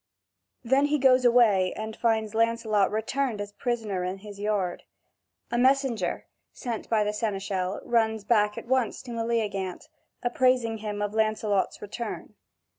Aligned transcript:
Then 0.63 0.85
he 0.87 0.97
goes 0.97 1.25
away 1.25 1.73
and 1.75 1.95
finds 1.95 2.33
Lancelot 2.33 2.89
returned 2.91 3.39
as 3.39 3.51
prisoner 3.51 4.03
in 4.03 4.17
his 4.17 4.39
yard. 4.39 4.81
A 5.51 5.59
messenger, 5.59 6.25
sent 6.51 6.89
by 6.89 7.03
the 7.03 7.13
seneschal, 7.13 7.79
runs 7.83 8.23
back 8.23 8.57
at 8.57 8.65
once 8.65 9.03
to 9.03 9.11
Meleagant, 9.11 9.89
appraising 10.23 10.79
him 10.79 11.03
of 11.03 11.13
Lancelot's 11.13 11.83
return. 11.83 12.33